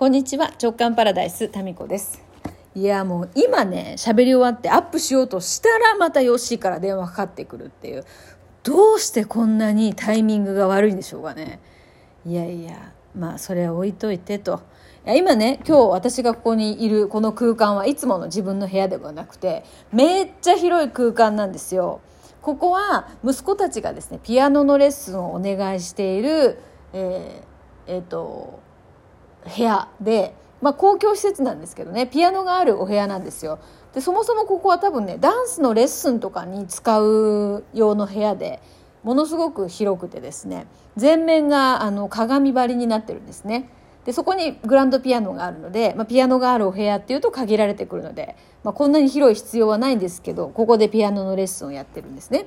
[0.00, 2.22] こんにちは直感パラダイスタミコです。
[2.74, 8.06] いやもう今ね喋り終わってアップしようとしたらまたヨッシーから電話かかってくるっていう。
[8.62, 11.60] どうしてこんなにタイミングが悪いんでしょうかね。
[12.24, 14.62] いやいやまあそれは置いといてと。
[15.04, 22.00] 今ね今日私がここにいるこの空間はいつもの自分の部屋ではなくてめっちゃ広い空間なんですよ。
[22.40, 26.58] ここは息子たちがですねピアノのレッスンをお願いしている
[26.94, 28.60] えー、えー、と
[29.44, 33.58] 部屋で、まあ、公共施設なんですけどねピアノがあるお部屋なんですよ
[33.94, 38.60] でそもそもここは多分ねダンスのレッスンとかに使う用の部屋で
[39.02, 40.66] ものすごく広くてですね
[40.96, 43.70] 全面があの鏡張りになってるんですね
[44.04, 52.46] でそこにグランドピアノがあるので、まあ、ピアノがあるお部屋っていうと限られてくるので、まあ、こんなに広い必要はないんですけどここでピアノのレッスンをやってるんですね。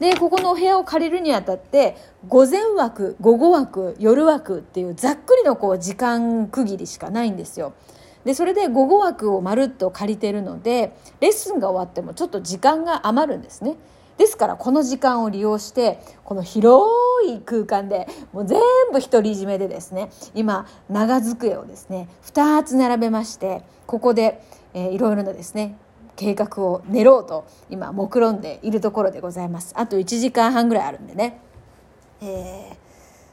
[0.00, 1.96] でここのお部屋を借りるにあたって
[2.28, 7.72] 午前枠午後枠夜枠っていうざっくりのこう時間区切りしかないんですよ。
[8.24, 13.76] でそれで午後枠をまるっと借りてるのでレッスンが終わってもちょっと時間が余るんですね。
[14.18, 16.84] ですからこの時間を利用してこの広
[17.26, 18.60] い空間でもう全
[18.92, 24.42] 部独り占めでですね今長机をですね2つ並べましてここで、
[24.74, 25.76] えー、いろいろなですね
[26.22, 29.74] 計画を練ろうと今目論んでいるところでございます。
[29.76, 31.40] あと1時間半ぐらいあるんでね。
[32.22, 32.76] えー、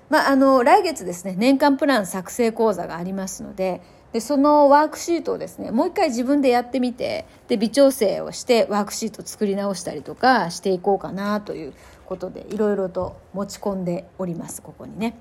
[0.10, 11.74] まああの来月ですね年間プラン作成講座がありますのででそのワークシートをですねもう一回自分でやってみてで微調整をしてワークシート作り直したりとかしていこうかなという
[12.08, 15.20] ことでいろいろと持ち込んでおりますここにね。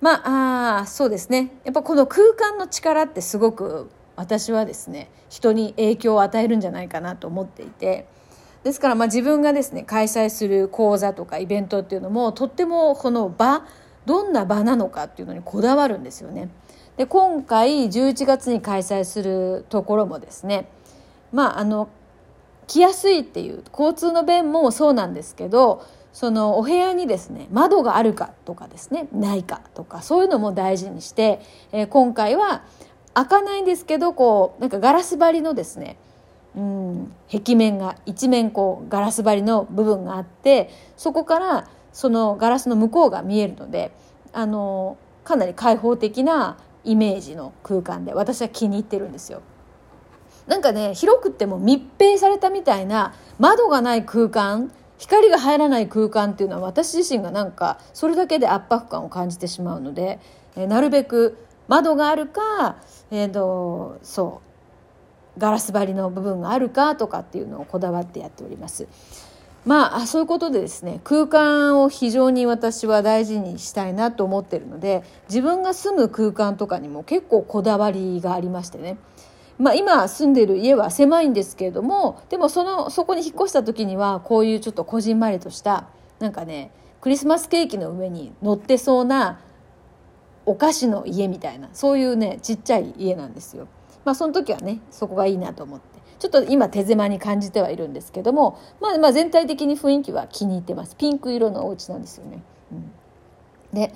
[0.00, 1.52] まああそうですね。
[1.64, 8.06] やっぱこの空間の力ってすごく私はですね人に影響を与えるんじゃないかなと思っていて
[8.64, 13.64] ですからまあ自分がですね開催する講座とかイベントっていうのもとってもこの場
[14.06, 16.48] どんな場なのかっていうのにこだわるんですよね。
[16.96, 20.68] で今回11月に開催するところもですね
[21.32, 21.88] まああの
[22.66, 31.40] 来やすいっていう交通の便もそうなんですけどそのお部屋にですね窓があるかとかですねないかとかそういうのも大事にして、
[31.70, 32.64] えー、今回は
[33.14, 35.96] 開かないんですけどこうなんかガラス張りのですね
[36.56, 43.92] うん壁面が一面こうガラス張りの部分があってそこからそのガラスの向こうが見えるので
[44.32, 49.42] あのかなり開放的なイメージの空間で私は気に入ってるんですよ。
[50.46, 60.18] なんかね広くても密閉されたみたいな窓がない空間光が入らない空間っていうのは私自身がなんかそれだけで圧迫感を感じてしまうので、
[60.56, 62.76] えなるべく窓があるか、
[63.10, 64.40] えーと、そ
[65.36, 68.88] うガラス張りの部分があるかとかっていうのをこだわってやっております。
[69.64, 78.96] まあそういうことでですね空間を非常に私は大事にしたいなと思ってるので自分が住む空間とかにも結構こだわりがありましてね。
[79.58, 85.88] まあ、今住んでる家は狭いんですけれどもでもそのそこに引っ越した時にはこういうちょっとこじんまりとした
[86.20, 86.70] なんかね
[87.00, 89.40] クリスマスケーキの上に乗ってそうな
[90.48, 93.68] お菓子の家みたいなそういうねちっちゃい家なんですよ。
[94.04, 102.42] まあその時はねそこがいいなと思ってちょっと今手狭に感じてはいるんですけども、まあ、まあ全体的に雰囲気は気に入ってますピンク色のお家なんですよね。
[102.72, 102.92] うん、
[103.74, 103.92] で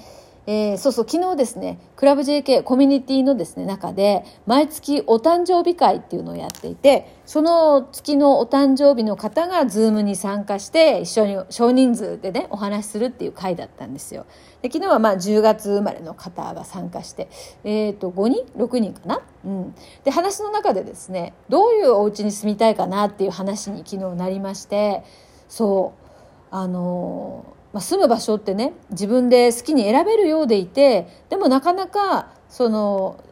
[0.46, 14.26] えー、そうそう昨日ですねクラブ JK コミュニティのですね中で毎月お誕生日会っていうのをやっていてその月のお誕生日の方が Zoom に参加して一緒に少人数でねお話しするっていう会だったんですよ。
[14.62, 17.28] で昨日はまあ10月生まれの方が参加して、
[17.62, 19.74] えー、と5人？6人かな、うん、
[20.04, 25.04] で話の中でですねどういうお家に住みたいかなっていう話に昨日なりまして
[25.48, 33.22] そうあのーまあ、住む場所ってね自分で好きに選べるようでいてでもなかなかその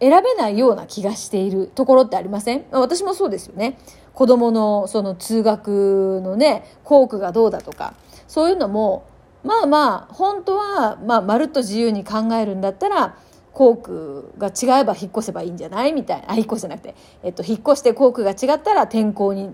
[0.00, 2.64] 選べないような気がしているところってありません？
[2.72, 3.78] 私もそうですよね。
[4.12, 7.94] 子供のその通学のね校区がどうだとか
[8.26, 9.06] そういうのも
[9.44, 13.16] まあまあ本当はまあまるっと自由に考えるんだったら
[13.52, 15.92] 校区が違えば引っ越せばいいんじゃない？
[15.92, 16.32] みたいな。
[16.32, 19.50] あ引っ越せじゃなくて、えっと、引っ越して校区が違ったら転校に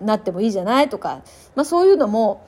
[0.00, 0.88] なってもいいじゃない？
[0.88, 1.22] とか、
[1.54, 2.44] まあ、そういうのも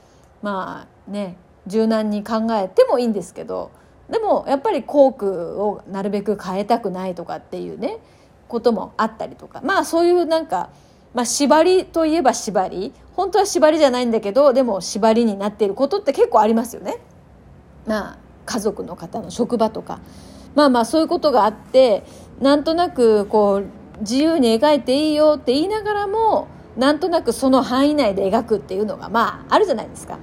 [0.47, 3.73] まあね柔軟に考えてもいいんですけど
[4.09, 7.99] でもやっぱり校区をなるべく変えたくないとかっていうね
[8.47, 9.61] こともあったりとか。
[9.65, 10.71] まあそういうなんか、
[11.15, 12.93] まあ、縛りといえば縛り。
[13.17, 16.99] 本当は縛りじゃないんだけどでも縛りになっていることって結構ありますよね。
[17.85, 19.99] まあ家族の方の職場とか。
[20.55, 22.05] まあまあそういうことがあって
[22.41, 30.19] なんとなくこう自由に描いていいよって言いながらもなんとなくその範囲内で描くっていうのがまああるじゃないですか。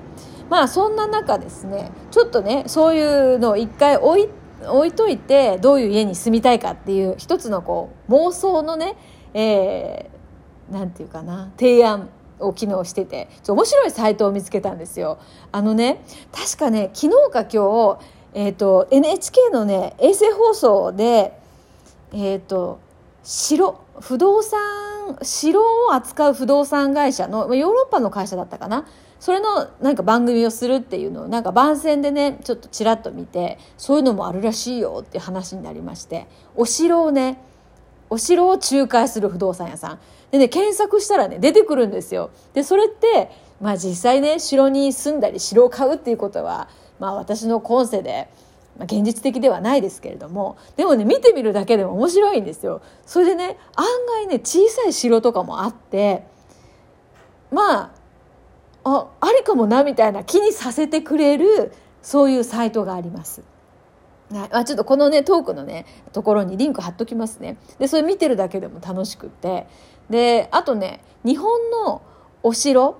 [0.50, 4.30] まあそんな中ですねちょっとねそういうのを一回置い
[4.68, 8.96] 置いといてどういう家に住みたいかっていう一つのこう妄想のね、
[9.34, 12.10] えー、なんていうかな提案
[12.40, 15.18] を機能してて面白いサイトを見つけたんですよ。
[15.52, 18.00] あのね確かね昨日か今日、
[18.34, 21.38] えーと、NHK のね衛星放送で
[22.12, 22.80] えっ、ー、と
[23.24, 28.86] 城不動産城を扱う不動産会社のヨーロッパの会社だったかな？
[29.20, 37.42] それのなんか番組をするっていうのをなんか番宣でねちょっとちらっと見てそういうのもあるらしいよっていう話になりましてお城をね
[38.10, 40.00] お城を仲介する不動産屋さん。
[40.32, 42.32] でね検索したらね出てくるんですよ。
[42.54, 43.32] でそれって
[43.62, 46.68] まあ実際ね城に住んだり城を買うっていうことは
[47.00, 48.28] まあ私の今世で
[48.78, 56.26] まあ、現実的ではないですけれどもでもね見てみるだけでも面白いんですよそれでね案外ね小さい城とかもあって
[57.52, 57.92] まあ
[58.84, 61.72] あありかもなみたいな気にさせてくれる
[62.02, 63.44] そういうサイトがあります。
[64.32, 67.58] はいあ、ちょっとこのねトークのねところにリンク貼っときますね。
[67.80, 69.68] でそれ見てるだけでも楽しくて
[70.10, 72.02] であとね日本の
[72.42, 72.98] お城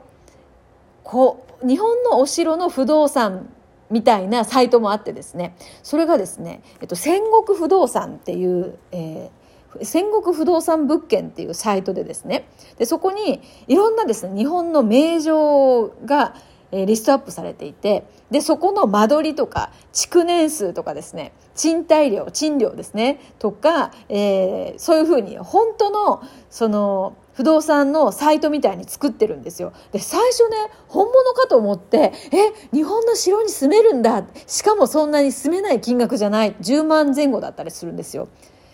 [1.04, 3.50] こ日本のお城の不動産
[3.94, 5.56] みたいなサイトもあってですね。
[5.84, 9.44] それがですね、えっと、戦国不動産っていう、えー
[9.82, 12.48] 戦国不動産物件っていうサイトでですね。
[12.78, 16.36] でそこにいろんなですね日本の名城が
[16.74, 29.74] えリストアップされていてでそこの間取りとか築年数とかですね賃貸料賃料ですねとか、えー、そういうふうに本当のその不動産のサイトみたいに作ってるんですよ。
[29.92, 34.24] で、最初ね、本物かと思って、え、日本の城に住めるんだ。
[34.46, 36.54] しかもそんなに住めない金額じゃない。
[36.62, 38.28] 10万前後だったりするんですよ。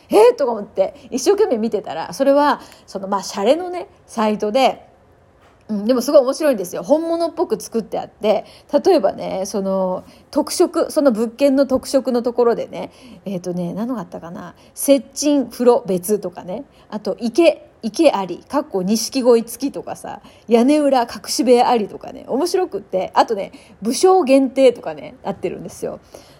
[0.09, 4.88] えー、とか思って一生懸命見てたらそれはそのまあシャレのねサイトで
[5.69, 6.83] うん、でもすごい面白いんですよ。
[6.83, 8.45] 本物っぽく作ってあって
[8.83, 12.91] 例えばねその特色その物件の特色のところでね
[13.25, 14.55] えっ、ー、とね何のがあったかな？
[14.73, 16.65] 接近風呂別とかね。
[16.89, 22.25] あと池池ありかっこ錦鯉付きとかさ屋根裏隠し部屋ありとかね。
[22.27, 23.51] 面白くってあとね
[23.81, 25.99] 武将限定とかねなってるんですよ。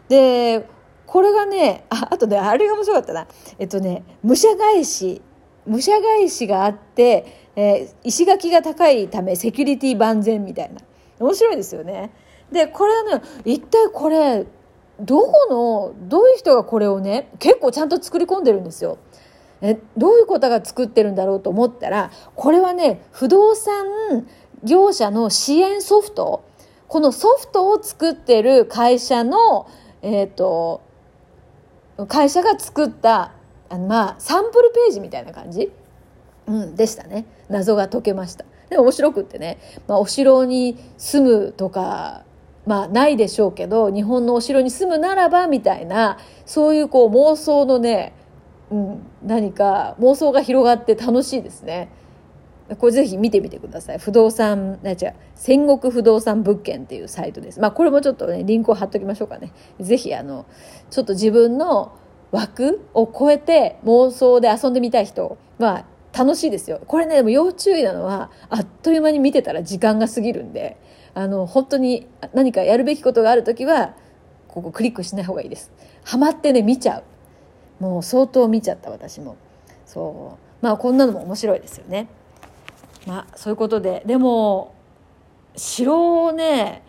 [0.10, 0.68] で
[1.06, 3.28] これがね、あ、あとね、あれが面白かったな。
[3.58, 5.24] えっとね、武者返し、
[5.66, 10.80] 武者返しがあって、えー、石垣が高いためセキュリティ万全みたいな。
[11.20, 12.10] 面白いですよね。
[12.54, 14.46] で、これはね、一体これ、
[15.02, 18.98] どこの、どういう人がこれをね、結構ちゃんと作り込んでるんですよ。
[19.62, 24.26] え、どういう方が作ってるんだろうと思ったら、これはね、不動産
[24.64, 26.46] 業者の支援ソフト、
[26.88, 29.68] このソフトを作ってる会社の、
[30.02, 30.82] えっ、ー、と、
[32.08, 33.34] 会社が作った
[33.68, 35.74] あのまあサンプルページみたいな感じ、
[36.50, 42.26] うん、でしたね謎が解けましたで面白くってね、まあ、お城に住むとか
[42.66, 48.14] まあないでしょうけど日本のお城に住むならばみたいなそういうこう妄想のね、
[48.72, 51.90] うん、何か妄想が広がって楽しいですね。
[52.78, 53.98] これぜひ見てみてください。
[53.98, 57.60] 不動産、な違う、戦国不動産物件っていうサイトです。
[57.60, 59.52] まあこれもちょっとね、リンクを貼っときましょうかね。
[59.80, 60.46] ぜひあの、
[60.92, 61.94] ちょっと自分の
[62.32, 66.82] 枠を超えて妄想で遊んでみたい人は楽しいですよ。
[66.88, 70.78] これね、でも要注意なのは、あっという間に見てたら時間が過ぎるんで、
[71.14, 73.94] あの、本当に何かやるべきことがあるときは、
[74.48, 75.72] ここクリックしない方がいいです。
[76.04, 77.84] ハマってね、見ちゃう。
[77.84, 79.38] もう相当見ちゃった私も。
[79.86, 80.50] そう。
[80.62, 82.08] まあこんなのも面白いですよね。
[83.06, 84.76] まあそういうことででも
[85.56, 86.84] 城をね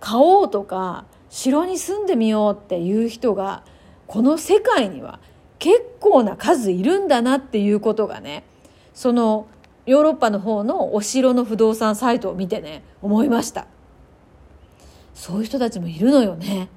[0.00, 3.64] 買おうとか城に住んでみようっていう人が
[4.06, 5.20] この世界には
[5.62, 8.42] 結構な数いるんだなっていうことがね
[8.94, 9.46] その
[9.86, 13.68] ヨーロッパの方のお城の不動産サイトを見てね思いました。
[15.14, 16.68] そういう人たちもいるのよね。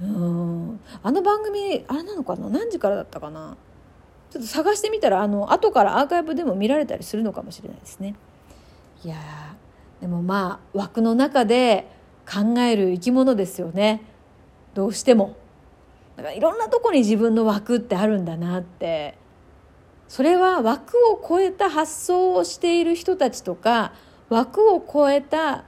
[0.00, 0.80] うん。
[1.04, 2.48] あの番組あれなのかな？
[2.48, 3.56] 何時からだったかな？
[4.32, 8.16] ちょっと探してみたらあの後からアーカイブでも見られたりするのかもしれないですね。
[9.04, 9.16] いや
[10.00, 11.86] でもまあ枠の中で
[12.28, 14.02] 考える生き物ですよね。
[14.74, 15.36] どうしても。
[16.16, 19.20] だからいろんなとこに自分の枠ってあるんだなって。
[20.12, 23.94] それは枠を超えた発想をしている人たちとか
[24.28, 25.64] 枠を超えた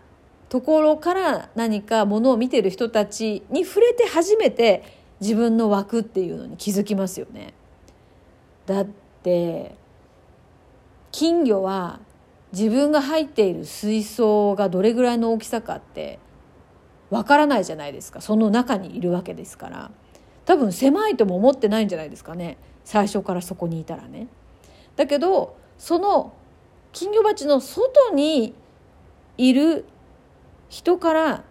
[0.50, 4.82] ところから何かものを見てる人たちに触れて初めて
[5.18, 7.54] 自分の枠っていうのに気づきますよね。
[8.66, 8.86] だっ
[9.22, 9.76] て
[11.10, 12.00] 金魚は
[12.52, 16.18] 自分が入っている水槽がどれぐらいの大きさかって
[17.08, 18.20] わからないじゃないですか。
[18.20, 19.90] その中にいるわけですから。
[20.44, 24.28] 多分狭いとも思ってないんじゃないですかね最初からそこにいたらね。
[24.96, 26.32] だけどその
[26.92, 28.54] 金魚鉢の外に
[29.36, 29.84] いる
[30.68, 31.44] 人から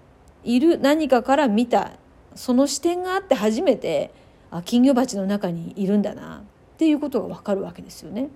[0.43, 1.93] いる何かから見た
[2.35, 4.12] その視点があって初めて
[4.51, 8.29] あ金魚鉢の中にいるんだなっていうことが分かるわけですよね。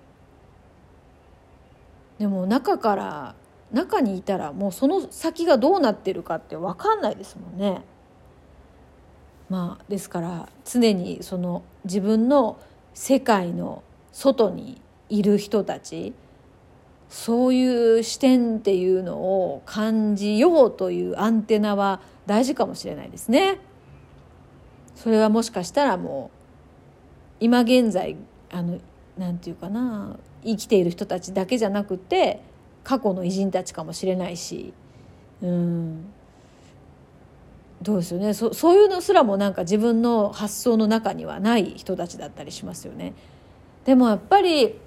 [2.20, 3.36] でも中から
[3.72, 7.84] 中にいたらもうその先がどうなってるかって分かんないですもんね。
[9.50, 12.60] まあですから常にその自分の
[12.94, 16.14] 世界の外にいる人たち
[17.10, 23.60] そういう視点っていうのを感じようというアンテナは大事かもしれないですね。
[24.96, 26.38] それはもしかしたらもう
[27.40, 28.18] 今現在
[28.52, 28.80] あの
[29.18, 32.42] なんていうかな生きている人たちだけじゃなくて
[32.84, 34.74] 過去の偉人たちかもしれないし
[35.42, 36.06] うん
[37.82, 38.34] どうですよね。
[38.34, 43.14] そそういうのすらもなんか自分の発想の中にはない人たちだったりしますよね。
[43.86, 44.80] でもやっぱり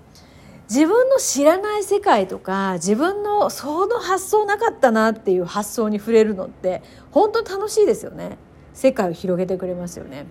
[0.68, 8.38] 自分の知らない世界とか自分のその発想なかったなっていう発想に触れるのって本当楽しいですよね。
[8.72, 10.26] 世界を広げてくれますよね。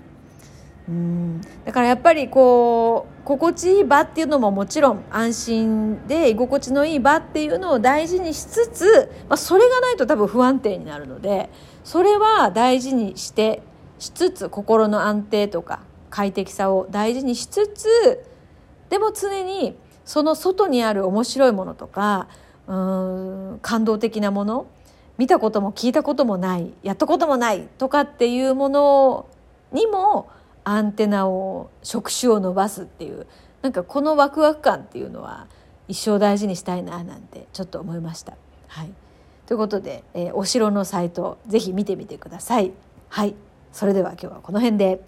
[0.89, 1.41] うん。
[1.65, 11.49] だからやっぱりこう心地いい場っていうのももちろん安心で居心地のいい場っていうのを大事にしつつ、まあ、それがないと多分不安定になるので
[11.83, 13.61] それは大事にして
[13.99, 18.25] しつつ心の安定とか快適さを大事にしつつ
[18.89, 22.27] でも常にその外にある面白いものとか
[22.65, 24.65] うん感動的なもの
[25.19, 29.27] 見たことも聞いたこともないやったこともないとかっていうもの
[29.71, 30.29] にも
[30.69, 33.25] アンテナを触手を伸ばすっていう
[33.63, 35.47] なんかこのワクワク感っていうのは
[35.87, 38.37] 一生大事にしたいななんてちょっと思いました。
[38.67, 38.91] はい、
[39.47, 42.71] ということで、えー、お城のサイトぜひ見てみてください。
[43.07, 43.33] はい、
[43.73, 45.01] それでは今日はこの辺で。